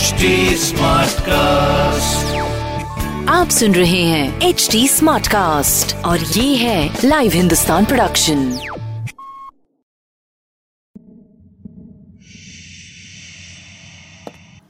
[0.00, 2.20] HD Smartcast.
[3.28, 8.52] आप सुन रहे हैं एच डी स्मार्ट कास्ट और ये है लाइव हिंदुस्तान प्रोडक्शन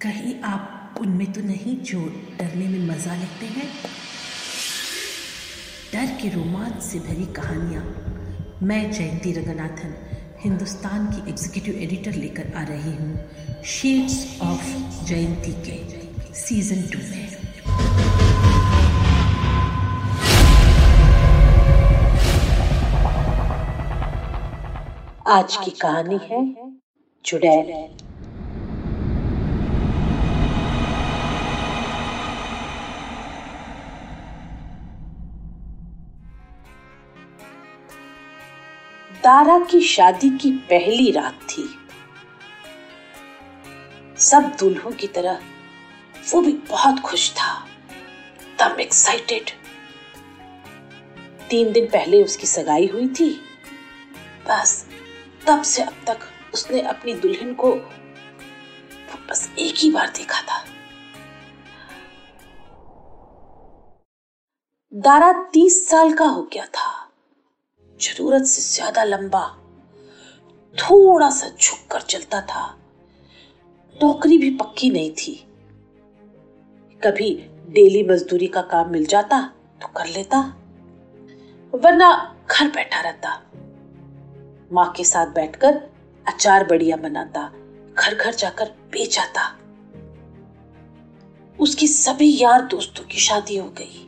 [0.03, 2.01] कहीं आप उनमें तो नहीं जो
[2.39, 3.69] डरने में मज़ा लेते हैं?
[5.93, 7.85] डर के रोमांच से भरी कहानियाँ।
[8.63, 9.95] मैं जयंती रंगनाथन
[10.43, 14.69] हिंदुस्तान की एग्जीक्यूटिव एडिटर लेकर आ रही हूँ। शेड्स ऑफ़
[15.07, 17.27] जयंती के सीज़न टू में।
[25.29, 26.41] आज की कहानी है
[27.25, 27.73] चुड़ैल
[39.31, 41.65] दारा की शादी की पहली रात थी।
[44.19, 45.41] सब दुल्हों की तरह
[46.33, 47.67] वो भी बहुत खुश था
[48.59, 49.51] तब एक्साइटेड
[51.51, 53.31] तीन दिन पहले उसकी सगाई हुई थी।
[54.49, 54.87] बस
[55.47, 56.19] तब से अब तक
[56.55, 57.75] उसने अपनी दुल्हन को
[59.29, 60.65] बस एक ही बार देखा था।
[64.95, 67.10] दारा तीस साल का हो गया था।
[68.01, 69.47] ज़रूरत से ज़्यादा लंबा,
[70.75, 72.65] थोड़ा सा झुक कर चलता था।
[73.97, 75.35] नौकरी भी पक्की नहीं थी।
[77.03, 77.33] कभी
[77.69, 79.41] डेली मजदूरी का काम मिल जाता
[79.81, 80.41] तो कर लेता,
[81.73, 82.11] वरना
[82.51, 83.41] घर बैठा रहता।
[84.73, 85.81] माँ के साथ बैठकर
[86.27, 87.51] अचार बढ़िया बनाता
[87.95, 89.49] घर घर जाकर बेच आता
[91.59, 94.07] उसकी सभी यार दोस्तों की शादी हो गई।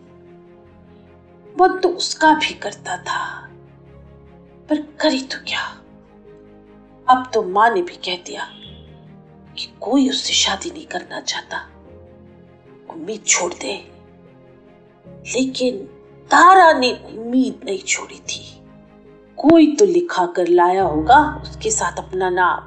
[1.54, 3.41] मन तो उसका भी करता था।
[4.73, 5.61] पर करी तो क्या?
[7.09, 8.45] अब तो माँ ने भी कह दिया
[9.59, 11.70] कि कोई उससे शादी नहीं करना चाहता।
[12.91, 13.93] उम्मीद छोड़ दे।
[15.06, 15.77] लेकिन
[16.25, 18.61] तारा ने उम्मीद नहीं छोड़ी थी।
[19.37, 22.61] कोई तो लिखा कर लाया होगा उसके साथ अपना नाम।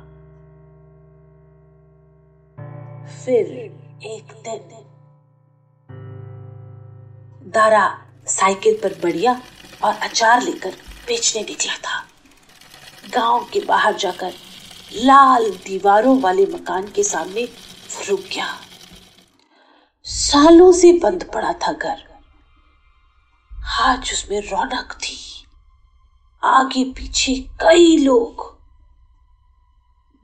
[3.25, 3.45] फिर
[4.03, 4.85] एक दिन
[7.51, 9.41] दारा साइकिल पर बढ़िया
[9.83, 10.73] और अचार लेकर
[11.07, 12.03] बेचने निकला था।
[13.13, 14.33] गाँव के बाहर जाकर
[14.95, 17.43] लाल दीवारों वाले मकान के सामने
[18.07, 18.47] रुक गया।
[20.05, 22.03] सालों से बंद पड़ा था घर।
[23.81, 25.17] आज उसमें रौनक थी।
[26.43, 28.43] आगे पीछे कई लोग।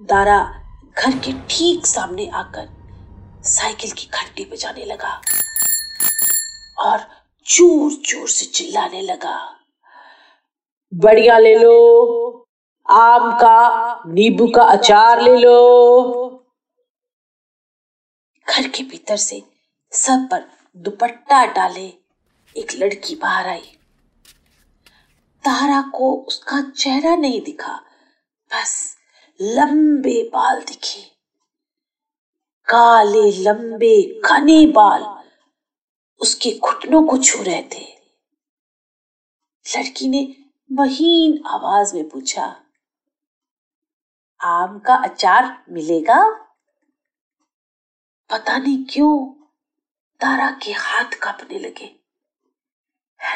[0.01, 0.39] दारा
[0.97, 2.69] घर के ठीक सामने आकर
[3.45, 5.21] साइकिल की घंटी बजाने लगा
[6.77, 6.99] और
[7.45, 9.37] ज़ोर ज़ोर से चिल्लाने लगा।
[10.93, 12.47] बढ़िया ले लो।
[12.85, 16.29] आम का नींबू का अचार ले लो।
[18.47, 19.41] घर के भीतर से
[19.91, 20.43] सब पर
[20.77, 21.85] दुपट्टा डाले
[22.55, 23.77] एक लड़की बाहर आई।
[25.43, 27.73] तारा को उसका चेहरा नहीं दिखा,
[28.51, 28.95] बस
[29.39, 31.01] लंबे बाल दिखे।
[32.67, 35.05] काले, लंबे, घने बाल
[36.21, 37.85] उसके घुटनों को छू रहे थे।
[39.65, 40.23] लड़की ने
[40.71, 42.43] महीन आवाज़ में पूछा,
[44.41, 46.19] आम का अचार मिलेगा?
[48.29, 49.15] पता नहीं क्यों
[50.21, 51.89] तारा के हाथ कांपने लगे,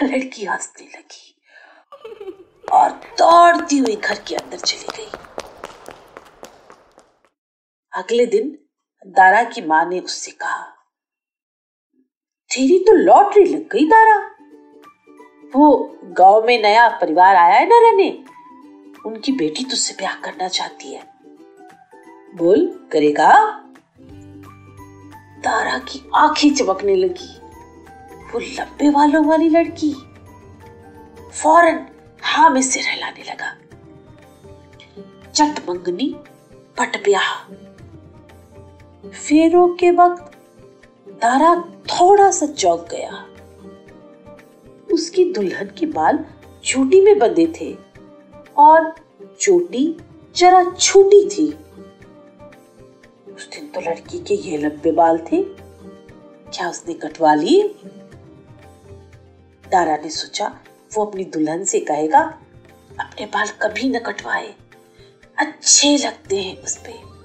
[0.03, 1.35] लड़की हंसने लगी
[2.73, 5.11] और दौड़ती हुई घर के अंदर चली गई।
[7.93, 8.57] अगले दिन
[9.07, 10.63] दारा की माँ ने उससे कहा,
[12.51, 14.04] तेरी तो लॉटरी लग गई दारा
[15.55, 18.23] वो गाँव में नया परिवार आया है ना रहने?
[19.05, 21.03] उनकी बेटी तुझसे ब्याह करना चाहती है।
[22.35, 23.61] बोल, करेगा?
[25.43, 27.37] तारा की आँखें चमकने लगी।
[28.33, 29.95] वो लंबे वालों वाली लड़की।
[31.41, 31.85] फ़ौरन
[32.21, 33.57] हाँ में सिर हिलाने लगा।
[35.31, 36.15] चट मंगनी,
[36.77, 37.43] पट ब्याह।
[39.09, 40.23] फेरों के वक्त
[41.09, 41.55] तारा
[41.85, 43.27] थोड़ा सा चौक गया।
[44.95, 46.25] उसकी दुल्हन के बाल
[46.63, 47.77] चोटी में बंधे थे
[48.57, 48.95] और
[49.39, 49.97] चोटी
[50.35, 51.47] जरा छोटी थी।
[53.33, 55.43] उस दिन तो लड़की के ये लंबे बाल थे।
[56.53, 57.75] क्या उसने कटवा लिए?
[59.71, 60.59] दारा ने सोचा,
[60.95, 62.19] वो अपनी दुल्हन से कहेगा,
[62.99, 64.55] अपने बाल कभी न कटवाए।
[65.37, 67.15] अच्छे लगते हैं उस पे।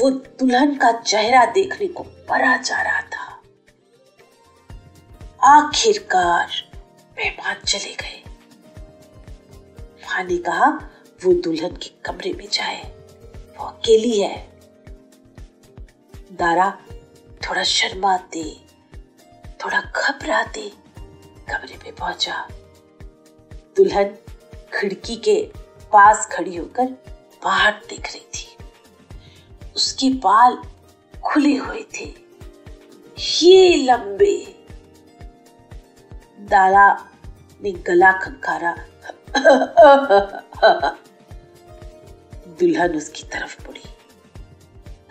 [0.00, 3.00] वो दुल्हन का चेहरा देखने को परा जा रहा
[5.44, 6.50] आखिरकार
[7.18, 8.24] मेहमान चले गए।
[9.78, 10.66] माँ ने कहा
[11.24, 12.82] वो दुल्हन के कमरे में जाए।
[13.58, 14.60] वो अकेली है।
[16.32, 16.78] दारा
[17.42, 18.60] थोड़ा शर्माते,
[19.64, 20.72] थोड़ा घबराते
[21.48, 22.48] कमरे पे पहुँचा।
[23.76, 24.04] दुल्हन
[24.74, 25.50] खिड़की के
[25.92, 26.84] पास खड़ी होकर
[27.44, 28.56] बाहर देख रही थी।
[29.76, 30.62] उसके बाल
[31.24, 32.14] खुले हुए थे।
[33.46, 34.59] ये लंबे
[36.40, 37.08] दारा
[37.62, 38.76] ने गला खंखारा।
[42.48, 43.82] दुल्हन उसकी तरफ़ मुड़ी।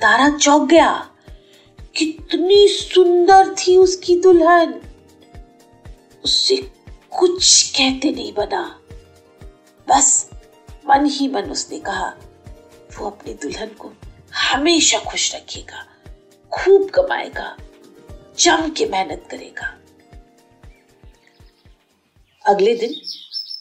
[0.02, 1.12] तारा चौंक गया।
[1.96, 4.82] कितनी सुंदर थी उसकी दुल्हन।
[6.24, 6.72] उससे
[7.20, 8.80] कुछ कहते नहीं बना।
[9.90, 10.30] बस
[10.90, 12.14] मन ही मन उसने कहा,
[13.00, 13.92] वो अपनी दुल्हन को
[14.36, 15.86] हमेशा खुश रखेगा,
[16.52, 17.58] खूब कमाएगा,
[18.40, 19.79] जम के मेहनत करेगा।
[22.50, 22.90] अगले दिन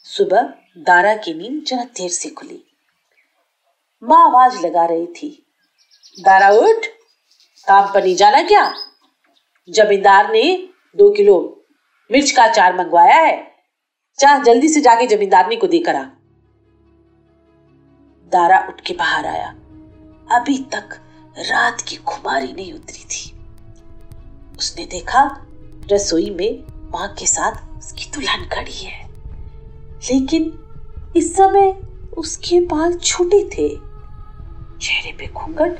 [0.07, 0.41] सुबह
[0.77, 2.63] दारा की नींद जरा देर से खुली।
[4.03, 5.45] माँ आवाज़ लगा रही थी,
[6.19, 6.85] दारा, उठ।
[7.67, 8.73] काम पर नहीं जाना क्या?
[9.69, 11.65] जमींदार ने दो किलो
[12.11, 13.55] मिर्च का अचार मंगवाया है।
[14.19, 16.03] चाह जल्दी से जाके जमींदारनी को देकर आ।
[18.31, 19.49] दारा उठ के बाहर आया।
[20.31, 20.89] अभी तक
[21.37, 23.31] रात की खुमारी नहीं उतरी थी।
[24.57, 25.45] उसने देखा
[25.91, 29.07] रसोई में माँ के साथ उसकी दुल्हन खड़ी है।
[30.03, 30.51] लेकिन
[31.15, 31.73] इस समय
[32.17, 33.67] उसके बाल छोटे थे।
[34.77, 35.79] चेहरे पे घूंघट।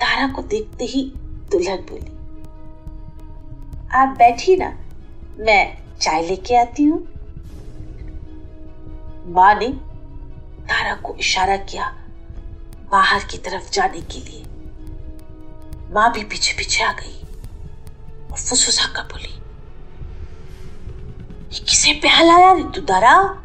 [0.00, 1.02] तारा को देखते ही
[1.50, 2.12] दुल्हन बोली,
[3.94, 4.68] आप बैठिए ना,
[5.38, 7.00] मैं चाय लेके आती हूँ।
[9.26, 9.68] माँ ने
[10.62, 11.94] तारा को इशारा किया
[12.90, 14.44] बाहर की तरफ़ जाने के लिए।
[15.94, 17.25] माँ भी पीछे पीछे आ गई।
[18.36, 19.32] और फुसफुसा कर बोली।
[21.52, 23.42] ये किसे प्याल आया ऋतु दारा?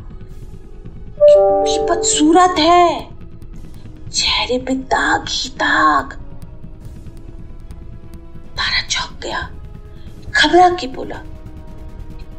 [1.19, 3.09] कितनी बदसूरत है।
[4.09, 6.13] चेहरे पे दाग ही दाग।
[8.57, 9.41] तारा चौंक गया।
[10.29, 11.15] घबरा के बोला,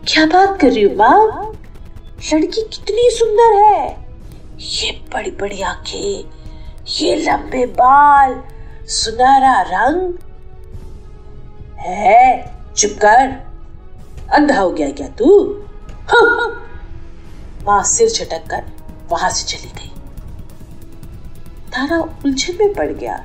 [0.09, 1.53] क्या बात कर रही हो, माँ?
[2.33, 4.09] लड़की कितनी सुंदर है।
[4.59, 6.25] ये बड़ी बड़ी आँखें,
[6.89, 8.43] ये लंबे बाल,
[8.87, 10.15] सुनहरा रंग
[11.83, 12.75] है?
[12.77, 13.31] चुप कर।
[14.35, 15.29] अंधा हो गया क्या तू?
[17.67, 18.65] माँ सिर झटक कर
[19.11, 19.89] वहाँ से चली गई।
[21.73, 23.17] तारा उलझन में पड़ गया।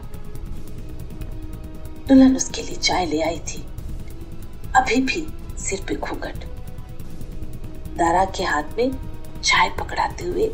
[2.08, 3.66] दुल्हन उसके लिए चाय ले आई थी।
[4.76, 5.28] अभी भी
[5.60, 6.46] सिर पे घूंघट।
[7.98, 8.92] दारा के हाथ में
[9.44, 10.48] चाय पकड़ाते हुए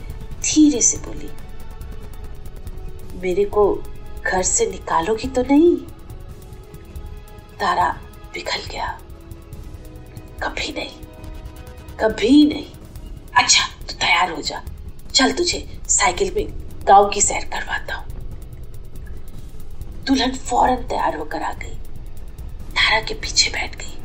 [0.44, 1.30] धीरे से बोली,
[3.22, 3.74] मेरे को
[4.26, 5.78] घर से निकालोगी तो नहीं?
[7.64, 8.00] तारा
[8.34, 8.88] पिघल गया।
[10.44, 10.96] कभी नहीं
[12.00, 12.72] कभी नहीं।
[13.38, 14.64] अच्छा तू तैयार हो जा।
[15.14, 16.48] चल तुझे साइकिल में
[16.88, 18.06] गाँव की सैर करवाता हूँ।
[20.08, 21.76] दुल्हन फ़ौरन तैयार होकर आ गई।
[22.70, 23.98] तारा के पीछे बैठ गई।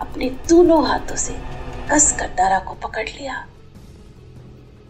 [0.00, 1.36] अपने दोनों हाथों से
[1.90, 3.46] कस कर दारा को पकड़ लिया।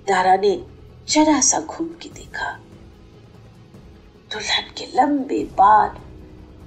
[0.09, 0.65] दारा ने
[1.09, 2.51] जरा सा घूम के देखा।
[4.33, 6.06] दुल्हन के लंबे बाल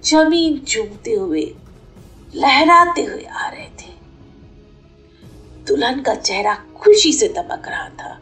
[0.04, 1.44] ज़मीन चूमते हुए,
[2.36, 3.92] लहराते हुए आ रहे थे।
[5.68, 8.20] दुल्हन का चेहरा खुशी से दमक रहा था।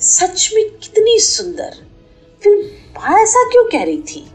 [0.00, 1.74] सच में कितनी सुंदर।
[2.42, 2.58] फिर
[3.12, 4.26] ऐसा क्यों कह रही थी?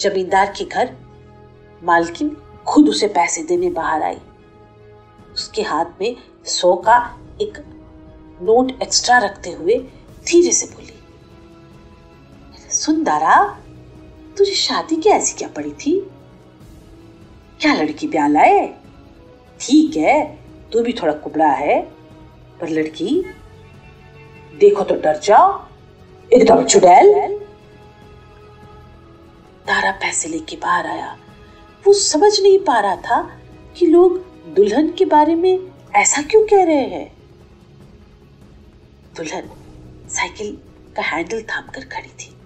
[0.00, 0.94] जमींदार के घर,
[1.82, 4.18] मालकिन खुद उसे पैसे देने बाहर आई।
[5.34, 6.16] उसके हाथ में
[6.46, 6.98] सौ का
[7.40, 7.58] एक
[8.40, 9.74] नोट एक्स्ट्रा रखते हुए
[10.26, 10.94] धीरे से बोली,
[12.70, 13.34] सुन दारा
[14.38, 16.10] तुझे शादी की ऐसी क्या पड़ी थी?
[17.60, 18.74] क्या लड़की ब्याह लाए?
[19.60, 20.38] ठीक है,
[20.72, 21.80] तू भी थोड़ा कुबड़ा है,
[22.60, 23.24] पर लड़की,
[24.60, 25.66] देखो तो डर जाओ।
[26.32, 27.38] एकदम चुड़ैल
[29.66, 31.18] तारा पैसे लेके बाहर आया।
[31.86, 33.20] वो समझ नहीं पा रहा था
[33.76, 34.18] कि लोग
[34.54, 35.58] दुल्हन के बारे में
[35.96, 37.12] ऐसा क्यों कह रहे हैं।
[39.16, 39.50] दुल्हन
[40.08, 40.58] साइकिल
[40.96, 42.37] का हैंडल थाम कर खड़ी थी।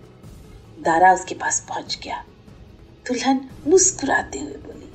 [0.82, 2.24] दारा उसके पास पहुँच गया।
[3.06, 4.92] दुल्हन मुस्कुराते हुए बोली,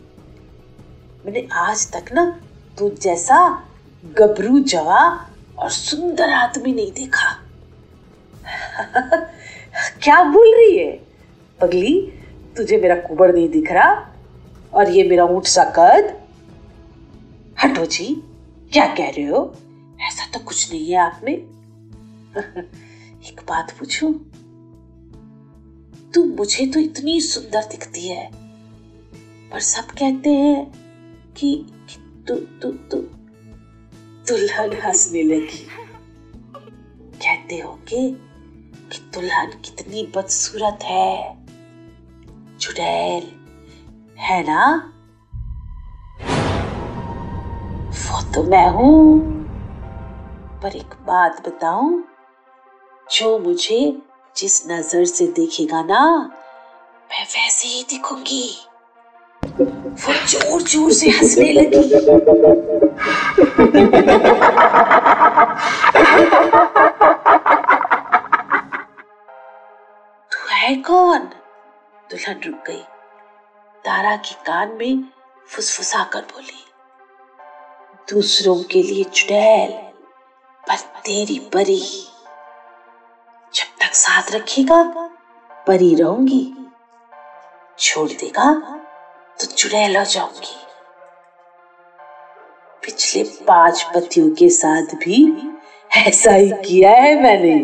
[1.25, 2.39] मैंने आज तक ना
[2.77, 3.63] तू जैसा
[4.05, 5.29] गबरू जवा
[5.59, 7.43] और सुंदर आदमी नहीं देखा।
[10.03, 10.91] क्या बोल रही है?
[11.61, 12.13] पगली,
[12.57, 14.13] तुझे मेरा कुबड़ नहीं दिख रहा
[14.73, 16.21] और ये मेरा ऊँट सा कद।
[17.63, 18.23] हटो जी,
[18.73, 19.55] क्या कह रहे हो?
[20.01, 21.33] ऐसा तो कुछ नहीं है आप में।
[23.27, 24.31] एक बात पूछूँ?
[26.17, 28.31] तू मुझे तो इतनी सुंदर दिखती है।
[29.51, 30.71] पर सब कहते हैं
[31.37, 32.97] कि, कि तू तू तू
[34.27, 35.67] दुल्हन हंसने लगी।
[37.05, 38.21] कहते हो कि
[38.91, 41.45] कि दुल्हन कितनी बदसूरत है।
[42.57, 43.31] चुड़ैल
[44.17, 44.93] है ना?
[47.91, 49.19] वो तो मैं हूँ।
[50.61, 52.03] पर एक बात बताऊँ
[53.11, 54.06] जो मुझे
[54.37, 56.01] जिस नज़र से देखेगा ना,
[57.09, 58.49] मैं वैसे ही दिखूँगी।
[59.43, 61.81] वो ज़ोर ज़ोर से हंसने लगी।
[70.31, 71.19] तू है कौन?
[72.09, 72.83] दुल्हन रुक गई।
[73.85, 75.03] तारा के कान में
[75.49, 76.63] फुसफुसा कर बोली,
[78.07, 79.71] दूसरों के लिए चुड़ैल
[80.63, 81.81] पर तेरी परी
[83.87, 84.81] तक साथ रखेगा,
[85.67, 86.43] परी रहूँगी।
[87.79, 88.51] छोड़ देगा
[89.39, 90.55] तो चुड़ैल हो जाऊँगी।
[92.83, 95.19] पिछले पाँच पतियों के साथ भी
[95.91, 97.55] ऐसा ही किया है मैंने।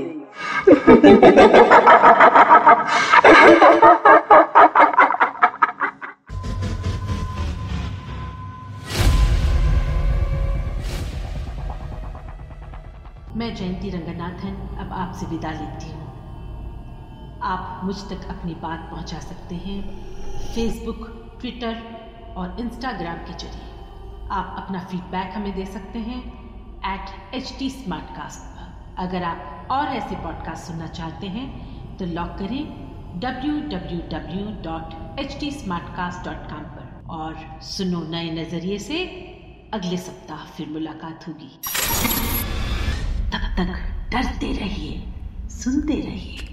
[13.35, 16.02] मैं जयंती रंगनाथन अब आपसे विदा लेती हूँ।
[17.43, 19.81] आप मुझ तक अपनी बात पहुँचा सकते हैं।
[20.55, 21.07] फेसबुक
[21.41, 21.81] ट्विटर
[22.37, 23.71] और इंस्टाग्राम के ज़रिए।
[24.31, 26.21] आप अपना फीडबैक हमें दे सकते हैं
[26.93, 31.45] एट एच टी पर अगर आप और ऐसे पॉडकास्ट सुनना चाहते हैं
[31.97, 32.63] तो लॉक करें
[33.19, 39.05] W W W dot H www.htsmartcast.com पर और सुनो नए नज़रिए से
[39.73, 41.59] अगले सप्ताह फिर मुलाकात होगी।
[43.31, 43.69] तब तक
[44.11, 45.03] डरते रहिए,
[45.49, 46.52] सुनते रहिए।